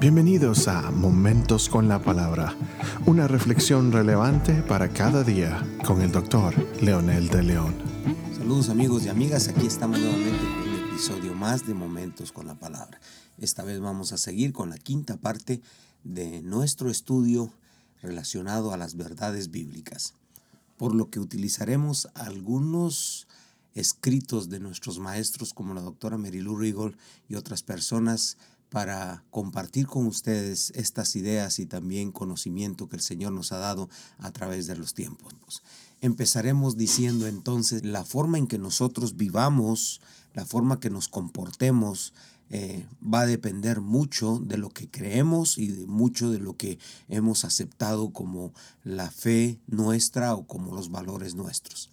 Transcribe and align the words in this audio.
Bienvenidos 0.00 0.66
a 0.66 0.90
Momentos 0.90 1.68
con 1.68 1.86
la 1.86 2.02
Palabra, 2.02 2.56
una 3.04 3.28
reflexión 3.28 3.92
relevante 3.92 4.62
para 4.62 4.88
cada 4.88 5.22
día 5.22 5.62
con 5.84 6.00
el 6.00 6.10
doctor 6.10 6.54
Leonel 6.80 7.28
de 7.28 7.42
León. 7.42 7.74
Saludos 8.34 8.70
amigos 8.70 9.04
y 9.04 9.10
amigas, 9.10 9.48
aquí 9.48 9.66
estamos 9.66 10.00
nuevamente 10.00 10.38
con 10.38 10.68
un 10.70 10.90
episodio 10.90 11.34
más 11.34 11.66
de 11.66 11.74
Momentos 11.74 12.32
con 12.32 12.46
la 12.46 12.54
Palabra. 12.54 12.98
Esta 13.36 13.62
vez 13.62 13.78
vamos 13.78 14.14
a 14.14 14.16
seguir 14.16 14.54
con 14.54 14.70
la 14.70 14.78
quinta 14.78 15.18
parte 15.18 15.60
de 16.02 16.40
nuestro 16.40 16.88
estudio 16.88 17.52
relacionado 18.00 18.72
a 18.72 18.78
las 18.78 18.96
verdades 18.96 19.50
bíblicas, 19.50 20.14
por 20.78 20.94
lo 20.94 21.10
que 21.10 21.20
utilizaremos 21.20 22.08
algunos 22.14 23.28
escritos 23.74 24.48
de 24.48 24.60
nuestros 24.60 24.98
maestros 24.98 25.52
como 25.52 25.74
la 25.74 25.82
doctora 25.82 26.16
Lou 26.16 26.56
Rigol 26.56 26.96
y 27.28 27.34
otras 27.34 27.62
personas 27.62 28.38
para 28.70 29.24
compartir 29.30 29.86
con 29.86 30.06
ustedes 30.06 30.72
estas 30.76 31.16
ideas 31.16 31.58
y 31.58 31.66
también 31.66 32.12
conocimiento 32.12 32.88
que 32.88 32.96
el 32.96 33.02
Señor 33.02 33.32
nos 33.32 33.52
ha 33.52 33.58
dado 33.58 33.90
a 34.18 34.30
través 34.30 34.66
de 34.66 34.76
los 34.76 34.94
tiempos. 34.94 35.62
Empezaremos 36.00 36.76
diciendo 36.76 37.26
entonces 37.26 37.84
la 37.84 38.04
forma 38.04 38.38
en 38.38 38.46
que 38.46 38.58
nosotros 38.58 39.16
vivamos, 39.16 40.00
la 40.34 40.46
forma 40.46 40.80
que 40.80 40.88
nos 40.88 41.08
comportemos, 41.08 42.14
eh, 42.48 42.86
va 43.02 43.20
a 43.20 43.26
depender 43.26 43.80
mucho 43.80 44.38
de 44.38 44.56
lo 44.56 44.70
que 44.70 44.88
creemos 44.88 45.58
y 45.58 45.68
de 45.68 45.86
mucho 45.86 46.30
de 46.30 46.38
lo 46.38 46.56
que 46.56 46.78
hemos 47.08 47.44
aceptado 47.44 48.10
como 48.10 48.52
la 48.82 49.10
fe 49.10 49.58
nuestra 49.66 50.34
o 50.34 50.46
como 50.46 50.74
los 50.74 50.90
valores 50.90 51.34
nuestros. 51.34 51.90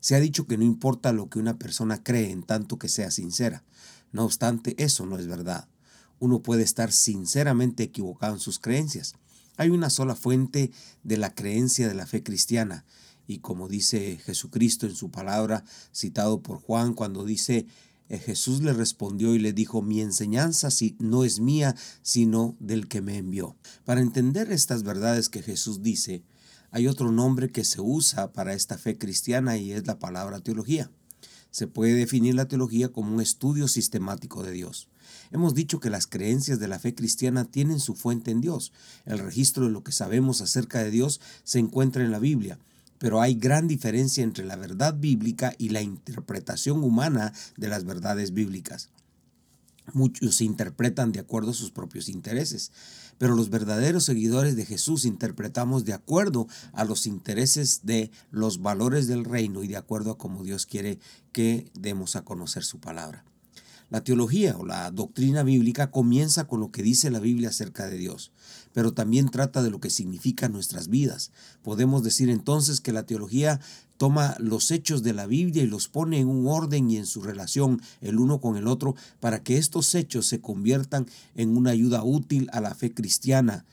Se 0.00 0.14
ha 0.14 0.20
dicho 0.20 0.46
que 0.46 0.56
no 0.56 0.64
importa 0.64 1.12
lo 1.12 1.28
que 1.28 1.38
una 1.38 1.58
persona 1.58 2.02
cree 2.02 2.30
en 2.30 2.42
tanto 2.42 2.78
que 2.78 2.88
sea 2.88 3.10
sincera. 3.10 3.64
No 4.12 4.24
obstante, 4.24 4.74
eso 4.78 5.04
no 5.04 5.18
es 5.18 5.26
verdad 5.26 5.68
uno 6.18 6.42
puede 6.42 6.62
estar 6.62 6.92
sinceramente 6.92 7.84
equivocado 7.84 8.34
en 8.34 8.40
sus 8.40 8.58
creencias. 8.58 9.14
Hay 9.56 9.70
una 9.70 9.90
sola 9.90 10.14
fuente 10.14 10.70
de 11.02 11.16
la 11.16 11.34
creencia 11.34 11.88
de 11.88 11.94
la 11.94 12.06
fe 12.06 12.22
cristiana. 12.22 12.84
Y 13.26 13.38
como 13.38 13.68
dice 13.68 14.18
Jesucristo 14.24 14.86
en 14.86 14.94
su 14.94 15.10
palabra, 15.10 15.64
citado 15.94 16.40
por 16.42 16.60
Juan, 16.60 16.94
cuando 16.94 17.24
dice, 17.24 17.66
eh, 18.08 18.18
Jesús 18.18 18.62
le 18.62 18.72
respondió 18.72 19.34
y 19.34 19.38
le 19.38 19.52
dijo, 19.52 19.82
mi 19.82 20.00
enseñanza 20.00 20.68
no 20.98 21.24
es 21.24 21.40
mía, 21.40 21.74
sino 22.02 22.56
del 22.58 22.88
que 22.88 23.02
me 23.02 23.18
envió. 23.18 23.56
Para 23.84 24.00
entender 24.00 24.50
estas 24.50 24.82
verdades 24.82 25.28
que 25.28 25.42
Jesús 25.42 25.82
dice, 25.82 26.22
hay 26.70 26.86
otro 26.86 27.12
nombre 27.12 27.50
que 27.50 27.64
se 27.64 27.80
usa 27.80 28.32
para 28.32 28.54
esta 28.54 28.78
fe 28.78 28.96
cristiana 28.96 29.56
y 29.56 29.72
es 29.72 29.86
la 29.86 29.98
palabra 29.98 30.40
teología. 30.40 30.90
Se 31.50 31.66
puede 31.66 31.94
definir 31.94 32.34
la 32.34 32.48
teología 32.48 32.88
como 32.88 33.14
un 33.14 33.20
estudio 33.20 33.68
sistemático 33.68 34.42
de 34.42 34.52
Dios. 34.52 34.88
Hemos 35.30 35.54
dicho 35.54 35.80
que 35.80 35.90
las 35.90 36.06
creencias 36.06 36.58
de 36.58 36.68
la 36.68 36.78
fe 36.78 36.94
cristiana 36.94 37.44
tienen 37.44 37.80
su 37.80 37.94
fuente 37.94 38.30
en 38.30 38.40
Dios. 38.40 38.72
El 39.04 39.18
registro 39.18 39.64
de 39.64 39.70
lo 39.70 39.82
que 39.82 39.92
sabemos 39.92 40.40
acerca 40.40 40.82
de 40.82 40.90
Dios 40.90 41.20
se 41.44 41.58
encuentra 41.58 42.04
en 42.04 42.10
la 42.10 42.18
Biblia, 42.18 42.58
pero 42.98 43.20
hay 43.20 43.34
gran 43.34 43.68
diferencia 43.68 44.24
entre 44.24 44.44
la 44.44 44.56
verdad 44.56 44.94
bíblica 44.94 45.54
y 45.58 45.70
la 45.70 45.82
interpretación 45.82 46.82
humana 46.82 47.32
de 47.56 47.68
las 47.68 47.84
verdades 47.84 48.32
bíblicas. 48.32 48.90
Muchos 49.94 50.36
se 50.36 50.44
interpretan 50.44 51.12
de 51.12 51.20
acuerdo 51.20 51.52
a 51.52 51.54
sus 51.54 51.70
propios 51.70 52.08
intereses, 52.08 52.72
pero 53.18 53.34
los 53.34 53.50
verdaderos 53.50 54.04
seguidores 54.04 54.56
de 54.56 54.64
Jesús 54.64 55.04
interpretamos 55.04 55.84
de 55.84 55.92
acuerdo 55.92 56.48
a 56.72 56.84
los 56.84 57.06
intereses 57.06 57.80
de 57.84 58.10
los 58.30 58.62
valores 58.62 59.06
del 59.06 59.24
reino 59.24 59.62
y 59.62 59.68
de 59.68 59.76
acuerdo 59.76 60.12
a 60.12 60.18
cómo 60.18 60.44
Dios 60.44 60.66
quiere 60.66 60.98
que 61.32 61.70
demos 61.74 62.16
a 62.16 62.24
conocer 62.24 62.64
su 62.64 62.78
palabra. 62.80 63.24
La 63.90 64.04
teología 64.04 64.56
o 64.58 64.66
la 64.66 64.90
doctrina 64.90 65.42
bíblica 65.42 65.90
comienza 65.90 66.46
con 66.46 66.60
lo 66.60 66.70
que 66.70 66.82
dice 66.82 67.10
la 67.10 67.20
Biblia 67.20 67.48
acerca 67.48 67.86
de 67.86 67.96
Dios, 67.96 68.32
pero 68.74 68.92
también 68.92 69.30
trata 69.30 69.62
de 69.62 69.70
lo 69.70 69.80
que 69.80 69.88
significan 69.88 70.52
nuestras 70.52 70.88
vidas. 70.88 71.30
Podemos 71.62 72.02
decir 72.02 72.28
entonces 72.28 72.82
que 72.82 72.92
la 72.92 73.06
teología 73.06 73.60
toma 73.96 74.36
los 74.38 74.70
hechos 74.70 75.02
de 75.02 75.14
la 75.14 75.26
Biblia 75.26 75.62
y 75.62 75.66
los 75.66 75.88
pone 75.88 76.20
en 76.20 76.28
un 76.28 76.46
orden 76.46 76.90
y 76.90 76.98
en 76.98 77.06
su 77.06 77.22
relación 77.22 77.80
el 78.02 78.18
uno 78.18 78.40
con 78.40 78.56
el 78.56 78.66
otro 78.66 78.94
para 79.20 79.42
que 79.42 79.56
estos 79.56 79.94
hechos 79.94 80.26
se 80.26 80.40
conviertan 80.40 81.06
en 81.34 81.56
una 81.56 81.70
ayuda 81.70 82.04
útil 82.04 82.48
a 82.52 82.60
la 82.60 82.74
fe 82.74 82.92
cristiana. 82.92 83.64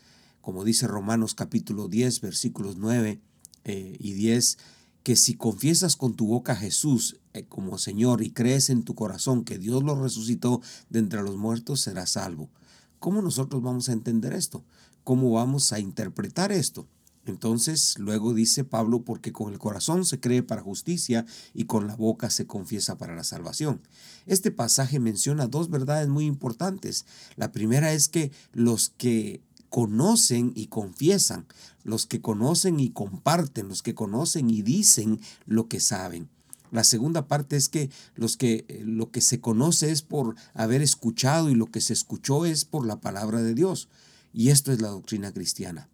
Como 0.42 0.64
dice 0.64 0.88
Romanos 0.88 1.36
capítulo 1.36 1.90
10 1.90 2.22
versículos 2.22 2.78
9 2.78 3.20
eh, 3.66 3.98
y 4.00 4.14
10, 4.14 4.58
que 5.06 5.16
si 5.16 5.36
confiesas 5.36 5.96
con 5.98 6.16
tu 6.16 6.26
boca 6.26 6.54
a 6.54 6.56
Jesús 6.56 7.18
eh, 7.34 7.46
como 7.46 7.78
Señor 7.78 8.24
y 8.24 8.32
crees 8.32 8.72
en 8.72 8.82
tu 8.82 8.96
corazón 8.96 9.44
que 9.44 9.60
Dios 9.60 9.84
lo 9.84 9.94
resucitó 9.94 10.64
de 10.90 10.98
entre 10.98 11.22
los 11.22 11.38
muertos, 11.38 11.82
serás 11.82 12.14
salvo. 12.14 12.50
¿Cómo 12.98 13.22
nosotros 13.22 13.62
vamos 13.62 13.88
a 13.88 13.94
entender 13.94 14.34
esto? 14.34 14.66
¿Cómo 15.04 15.32
vamos 15.32 15.72
a 15.74 15.80
interpretar 15.80 16.52
esto? 16.52 16.88
Entonces, 17.28 18.00
luego 18.00 18.34
dice 18.34 18.64
Pablo, 18.64 19.04
porque 19.04 19.32
con 19.32 19.54
el 19.54 19.60
corazón 19.60 20.06
se 20.06 20.20
cree 20.20 20.42
para 20.42 20.64
justicia 20.64 21.28
y 21.54 21.66
con 21.66 21.86
la 21.86 21.96
boca 21.96 22.32
se 22.32 22.48
confiesa 22.48 22.98
para 22.98 23.16
la 23.16 23.24
salvación. 23.24 23.82
Este 24.26 24.50
pasaje 24.50 25.00
menciona 25.00 25.46
dos 25.46 25.70
verdades 25.70 26.08
muy 26.08 26.26
importantes. 26.26 27.06
La 27.36 27.52
primera 27.52 27.94
es 27.94 28.08
que 28.08 28.32
los 28.54 28.90
que 28.90 29.44
conocen 29.70 30.52
y 30.56 30.68
confiesan, 30.68 31.46
los 31.84 32.06
que 32.06 32.22
conocen 32.22 32.80
y 32.80 32.90
comparten, 32.90 33.68
los 33.68 33.84
que 33.84 33.96
conocen 33.96 34.50
y 34.50 34.62
dicen 34.62 35.20
lo 35.46 35.68
que 35.68 35.80
saben. 35.80 36.30
La 36.72 36.84
segunda 36.84 37.28
parte 37.28 37.56
es 37.56 37.70
que, 37.70 37.90
los 38.16 38.38
que 38.38 38.66
eh, 38.68 38.82
lo 38.84 39.12
que 39.12 39.22
se 39.22 39.40
conoce 39.40 39.92
es 39.92 40.02
por 40.02 40.36
haber 40.54 40.82
escuchado 40.82 41.50
y 41.50 41.56
lo 41.56 41.68
que 41.68 41.82
se 41.82 41.94
escuchó 41.94 42.46
es 42.46 42.66
por 42.66 42.86
la 42.86 43.00
palabra 43.00 43.42
de 43.42 43.54
Dios. 43.54 43.88
Y 44.34 44.50
esto 44.50 44.74
es 44.74 44.82
la 44.82 44.90
doctrina 44.90 45.32
cristiana. 45.32 45.88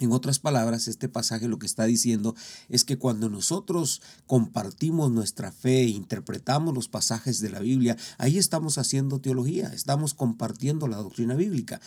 En 0.00 0.12
otras 0.12 0.38
palabras, 0.38 0.88
este 0.88 1.08
pasaje 1.08 1.48
lo 1.48 1.58
que 1.58 1.66
está 1.66 1.84
diciendo 1.84 2.34
es 2.68 2.84
que 2.84 2.98
cuando 2.98 3.28
nosotros 3.28 4.00
compartimos 4.26 5.10
nuestra 5.10 5.52
fe 5.52 5.80
e 5.80 5.88
interpretamos 5.88 6.74
los 6.74 6.88
pasajes 6.88 7.40
de 7.40 7.50
la 7.50 7.60
Biblia, 7.60 7.96
ahí 8.18 8.38
estamos 8.38 8.78
haciendo 8.78 9.20
teología, 9.20 9.68
estamos 9.74 10.14
compartiendo 10.14 10.86
la 10.86 10.98
doctrina 10.98 11.34
bíblica. 11.34 11.80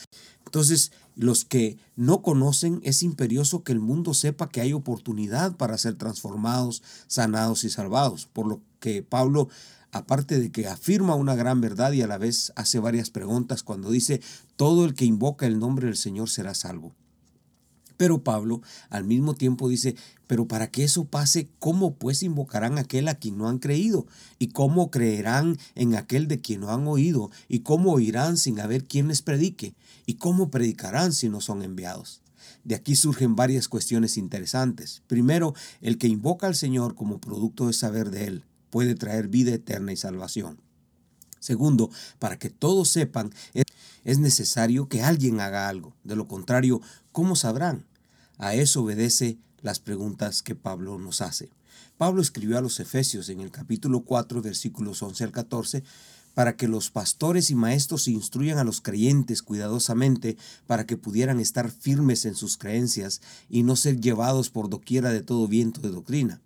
Entonces, 0.46 0.92
los 1.16 1.46
que 1.46 1.78
no 1.96 2.22
conocen, 2.22 2.82
es 2.84 3.04
imperioso 3.04 3.64
que 3.64 3.72
el 3.72 3.80
mundo 3.80 4.14
sepa 4.14 4.50
que 4.50 4.62
hay 4.62 4.74
oportunidad 4.74 5.56
para 5.56 5.78
ser 5.78 5.96
transformados, 5.96 6.84
sanados 7.08 7.64
y 7.64 7.70
salvados. 7.70 8.26
Por 8.26 8.48
lo 8.48 8.62
que 8.80 9.04
Pablo 9.04 9.50
aparte 9.92 10.40
de 10.40 10.52
que 10.52 10.68
afirma 10.68 11.16
una 11.16 11.36
gran 11.36 11.62
verdad 11.62 11.92
y 11.92 12.02
a 12.02 12.08
la 12.08 12.18
vez 12.18 12.54
hace 12.56 12.80
varias 12.80 13.10
preguntas 13.10 13.64
cuando 13.64 13.92
dice, 13.92 14.22
todo 14.56 14.86
el 14.86 14.94
que 14.94 15.06
invoca 15.06 15.46
el 15.46 15.60
nombre 15.60 15.88
del 15.88 15.98
Señor 15.98 16.30
será 16.30 16.54
salvo. 16.54 16.94
Pero 18.02 18.24
Pablo 18.24 18.64
al 18.90 19.04
mismo 19.04 19.36
tiempo 19.36 19.70
dice, 19.70 19.96
pero 20.26 20.48
para 20.48 20.72
que 20.72 20.84
eso 20.84 21.06
pase, 21.06 21.50
¿cómo 21.60 21.94
pues 21.94 22.24
invocarán 22.24 22.80
a 22.80 22.82
aquel 22.82 23.08
a 23.08 23.14
quien 23.14 23.38
no 23.38 23.48
han 23.48 23.60
creído? 23.60 24.08
¿Y 24.40 24.48
cómo 24.48 24.90
creerán 24.90 25.60
en 25.76 25.94
aquel 25.94 26.28
de 26.28 26.42
quien 26.42 26.62
no 26.62 26.72
han 26.72 26.88
oído? 26.88 27.30
¿Y 27.48 27.60
cómo 27.60 27.92
oirán 27.92 28.38
sin 28.38 28.60
haber 28.60 28.86
quien 28.86 29.08
les 29.08 29.22
predique? 29.22 29.76
¿Y 30.08 30.16
cómo 30.16 30.50
predicarán 30.50 31.14
si 31.14 31.30
no 31.30 31.42
son 31.42 31.62
enviados? 31.62 32.24
De 32.64 32.74
aquí 32.74 32.96
surgen 32.96 33.36
varias 33.36 33.68
cuestiones 33.68 34.18
interesantes. 34.18 35.04
Primero, 35.06 35.54
el 35.80 36.00
que 36.00 36.08
invoca 36.08 36.48
al 36.48 36.56
Señor 36.56 36.96
como 36.96 37.22
producto 37.22 37.68
de 37.68 37.74
saber 37.74 38.10
de 38.10 38.26
Él 38.26 38.44
puede 38.72 38.96
traer 38.96 39.28
vida 39.28 39.54
eterna 39.54 39.94
y 39.94 39.96
salvación. 39.96 40.58
Segundo, 41.40 41.92
para 42.18 42.40
que 42.40 42.50
todos 42.50 42.90
sepan, 42.90 43.32
es 44.04 44.18
necesario 44.18 44.88
que 44.90 45.04
alguien 45.04 45.40
haga 45.40 45.70
algo. 45.70 45.94
De 46.04 46.16
lo 46.16 46.28
contrario, 46.28 46.82
¿cómo 47.12 47.36
sabrán? 47.36 47.86
A 48.42 48.56
eso 48.56 48.82
obedece 48.82 49.38
las 49.62 49.80
preguntas 49.80 50.42
que 50.42 50.56
Pablo 50.56 50.98
nos 50.98 51.22
hace. 51.22 51.52
Pablo 52.00 52.24
escribió 52.24 52.58
a 52.58 52.62
los 52.62 52.80
Efesios 52.80 53.30
en 53.30 53.40
el 53.40 53.52
capítulo 53.52 54.02
4, 54.02 54.42
versículos 54.42 55.04
11 55.04 55.26
al 55.26 55.32
14, 55.32 55.84
para 56.34 56.58
que 56.58 56.68
los 56.68 56.90
pastores 56.90 57.52
y 57.52 57.56
maestros 57.56 58.08
instruyan 58.08 58.58
a 58.58 58.64
los 58.64 58.82
creyentes 58.82 59.44
cuidadosamente 59.44 60.38
para 60.66 60.88
que 60.88 60.98
pudieran 60.98 61.40
estar 61.40 61.70
firmes 61.70 62.26
en 62.26 62.34
sus 62.34 62.58
creencias 62.58 63.22
y 63.48 63.62
no 63.62 63.76
ser 63.76 64.02
llevados 64.02 64.50
por 64.50 64.72
doquiera 64.72 65.12
de 65.12 65.22
todo 65.22 65.48
viento 65.48 65.80
de 65.80 65.90
doctrina 65.90 66.42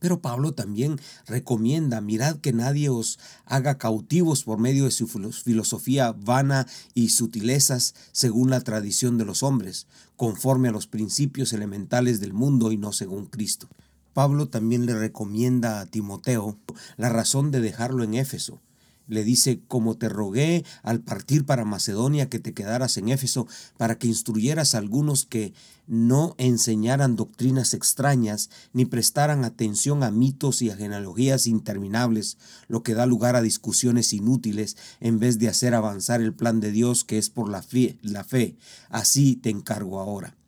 pero 0.00 0.20
Pablo 0.20 0.52
también 0.52 1.00
recomienda, 1.26 2.00
mirad 2.00 2.38
que 2.38 2.52
nadie 2.52 2.88
os 2.88 3.20
haga 3.44 3.78
cautivos 3.78 4.42
por 4.42 4.58
medio 4.58 4.86
de 4.86 4.90
su 4.90 5.06
filosofía 5.06 6.12
vana 6.12 6.66
y 6.94 7.10
sutilezas 7.10 7.94
según 8.10 8.50
la 8.50 8.62
tradición 8.62 9.18
de 9.18 9.26
los 9.26 9.44
hombres, 9.44 9.86
conforme 10.16 10.68
a 10.68 10.72
los 10.72 10.88
principios 10.88 11.52
elementales 11.52 12.18
del 12.18 12.32
mundo 12.32 12.72
y 12.72 12.76
no 12.76 12.92
según 12.92 13.26
Cristo. 13.26 13.68
Pablo 14.12 14.48
también 14.48 14.86
le 14.86 14.98
recomienda 14.98 15.80
a 15.80 15.86
Timoteo 15.86 16.58
la 16.96 17.10
razón 17.10 17.50
de 17.50 17.60
dejarlo 17.60 18.02
en 18.02 18.14
Éfeso. 18.14 18.60
Le 19.10 19.24
dice, 19.24 19.60
como 19.68 19.96
te 19.96 20.08
rogué 20.08 20.64
al 20.82 21.00
partir 21.00 21.44
para 21.44 21.64
Macedonia 21.64 22.30
que 22.30 22.38
te 22.38 22.54
quedaras 22.54 22.96
en 22.96 23.08
Éfeso 23.08 23.46
para 23.76 23.98
que 23.98 24.06
instruyeras 24.06 24.74
a 24.74 24.78
algunos 24.78 25.26
que 25.26 25.52
no 25.86 26.36
enseñaran 26.38 27.16
doctrinas 27.16 27.74
extrañas 27.74 28.48
ni 28.72 28.84
prestaran 28.84 29.44
atención 29.44 30.04
a 30.04 30.12
mitos 30.12 30.62
y 30.62 30.70
a 30.70 30.76
genealogías 30.76 31.48
interminables, 31.48 32.38
lo 32.68 32.84
que 32.84 32.94
da 32.94 33.04
lugar 33.06 33.34
a 33.34 33.42
discusiones 33.42 34.12
inútiles 34.12 34.76
en 35.00 35.18
vez 35.18 35.38
de 35.40 35.48
hacer 35.48 35.74
avanzar 35.74 36.22
el 36.22 36.32
plan 36.32 36.60
de 36.60 36.70
Dios 36.70 37.04
que 37.04 37.18
es 37.18 37.28
por 37.28 37.50
la 37.50 37.62
fe. 37.62 38.56
Así 38.88 39.34
te 39.34 39.50
encargo 39.50 39.98
ahora. 39.98 40.39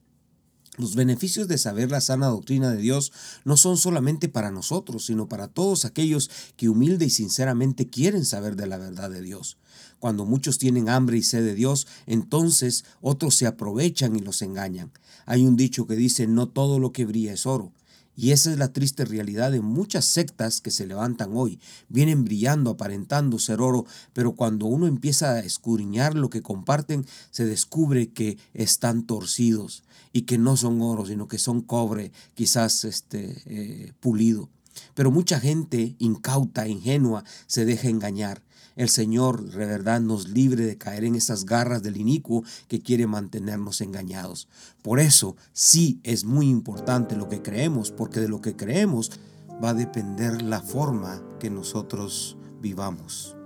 Los 0.82 0.96
beneficios 0.96 1.46
de 1.46 1.58
saber 1.58 1.92
la 1.92 2.00
sana 2.00 2.26
doctrina 2.26 2.72
de 2.72 2.78
Dios 2.78 3.12
no 3.44 3.56
son 3.56 3.76
solamente 3.76 4.28
para 4.28 4.50
nosotros, 4.50 5.06
sino 5.06 5.28
para 5.28 5.46
todos 5.46 5.84
aquellos 5.84 6.28
que 6.56 6.68
humilde 6.68 7.04
y 7.04 7.10
sinceramente 7.10 7.88
quieren 7.88 8.24
saber 8.24 8.56
de 8.56 8.66
la 8.66 8.78
verdad 8.78 9.08
de 9.08 9.22
Dios. 9.22 9.58
Cuando 10.00 10.24
muchos 10.24 10.58
tienen 10.58 10.88
hambre 10.88 11.18
y 11.18 11.22
sed 11.22 11.44
de 11.44 11.54
Dios, 11.54 11.86
entonces 12.06 12.84
otros 13.00 13.36
se 13.36 13.46
aprovechan 13.46 14.16
y 14.16 14.18
los 14.18 14.42
engañan. 14.42 14.90
Hay 15.24 15.46
un 15.46 15.54
dicho 15.54 15.86
que 15.86 15.94
dice, 15.94 16.26
no 16.26 16.48
todo 16.48 16.80
lo 16.80 16.90
que 16.90 17.04
brilla 17.04 17.32
es 17.32 17.46
oro. 17.46 17.70
Y 18.14 18.32
esa 18.32 18.52
es 18.52 18.58
la 18.58 18.72
triste 18.72 19.04
realidad 19.04 19.52
de 19.52 19.62
muchas 19.62 20.04
sectas 20.04 20.60
que 20.60 20.70
se 20.70 20.86
levantan 20.86 21.30
hoy. 21.34 21.58
Vienen 21.88 22.24
brillando, 22.24 22.70
aparentando 22.70 23.38
ser 23.38 23.60
oro, 23.60 23.86
pero 24.12 24.32
cuando 24.32 24.66
uno 24.66 24.86
empieza 24.86 25.32
a 25.32 25.40
escudriñar 25.40 26.14
lo 26.14 26.28
que 26.28 26.42
comparten, 26.42 27.06
se 27.30 27.46
descubre 27.46 28.10
que 28.10 28.36
están 28.52 29.04
torcidos 29.04 29.82
y 30.12 30.22
que 30.22 30.36
no 30.36 30.56
son 30.56 30.82
oro, 30.82 31.06
sino 31.06 31.26
que 31.26 31.38
son 31.38 31.62
cobre, 31.62 32.12
quizás 32.34 32.84
este, 32.84 33.42
eh, 33.46 33.92
pulido. 34.00 34.50
Pero 34.94 35.10
mucha 35.10 35.40
gente 35.40 35.96
incauta, 35.98 36.68
ingenua, 36.68 37.24
se 37.46 37.64
deja 37.64 37.88
engañar. 37.88 38.42
El 38.76 38.88
Señor, 38.88 39.44
de 39.50 39.66
verdad, 39.66 40.00
nos 40.00 40.28
libre 40.28 40.64
de 40.64 40.78
caer 40.78 41.04
en 41.04 41.14
esas 41.14 41.44
garras 41.44 41.82
del 41.82 41.96
inicuo 41.96 42.44
que 42.68 42.80
quiere 42.80 43.06
mantenernos 43.06 43.80
engañados. 43.80 44.48
Por 44.82 44.98
eso, 45.00 45.36
sí 45.52 46.00
es 46.02 46.24
muy 46.24 46.48
importante 46.48 47.16
lo 47.16 47.28
que 47.28 47.42
creemos, 47.42 47.90
porque 47.90 48.20
de 48.20 48.28
lo 48.28 48.40
que 48.40 48.56
creemos 48.56 49.12
va 49.62 49.70
a 49.70 49.74
depender 49.74 50.42
la 50.42 50.60
forma 50.60 51.22
que 51.38 51.50
nosotros 51.50 52.36
vivamos. 52.60 53.36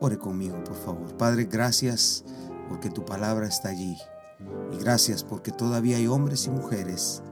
Ore 0.00 0.18
conmigo, 0.18 0.62
por 0.64 0.76
favor. 0.76 1.16
Padre, 1.16 1.44
gracias 1.44 2.24
porque 2.68 2.90
tu 2.90 3.04
palabra 3.04 3.46
está 3.48 3.68
allí. 3.68 3.96
Y 4.72 4.78
gracias 4.78 5.24
porque 5.24 5.50
todavía 5.50 5.96
hay 5.96 6.06
hombres 6.06 6.46
y 6.46 6.50
mujeres 6.50 7.22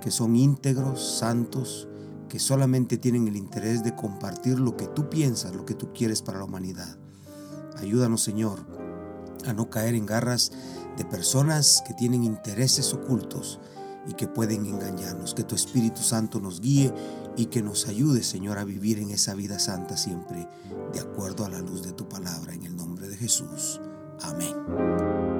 que 0.00 0.10
son 0.10 0.36
íntegros, 0.36 1.18
santos, 1.18 1.88
que 2.28 2.38
solamente 2.38 2.98
tienen 2.98 3.28
el 3.28 3.36
interés 3.36 3.82
de 3.84 3.94
compartir 3.94 4.58
lo 4.58 4.76
que 4.76 4.86
tú 4.86 5.08
piensas, 5.08 5.54
lo 5.54 5.64
que 5.64 5.74
tú 5.74 5.92
quieres 5.92 6.22
para 6.22 6.38
la 6.38 6.44
humanidad. 6.44 6.98
Ayúdanos, 7.78 8.22
Señor, 8.22 8.66
a 9.46 9.52
no 9.52 9.70
caer 9.70 9.94
en 9.94 10.06
garras 10.06 10.52
de 10.96 11.04
personas 11.04 11.82
que 11.86 11.94
tienen 11.94 12.24
intereses 12.24 12.92
ocultos 12.94 13.60
y 14.06 14.14
que 14.14 14.28
pueden 14.28 14.66
engañarnos. 14.66 15.34
Que 15.34 15.44
tu 15.44 15.54
Espíritu 15.54 16.02
Santo 16.02 16.40
nos 16.40 16.60
guíe 16.60 16.92
y 17.36 17.46
que 17.46 17.62
nos 17.62 17.88
ayude, 17.88 18.22
Señor, 18.22 18.58
a 18.58 18.64
vivir 18.64 18.98
en 18.98 19.10
esa 19.10 19.34
vida 19.34 19.58
santa 19.58 19.96
siempre, 19.96 20.48
de 20.92 21.00
acuerdo 21.00 21.44
a 21.44 21.50
la 21.50 21.60
luz 21.60 21.82
de 21.82 21.92
tu 21.92 22.08
palabra, 22.08 22.54
en 22.54 22.64
el 22.64 22.76
nombre 22.76 23.08
de 23.08 23.16
Jesús. 23.16 23.80
Amén. 24.22 25.33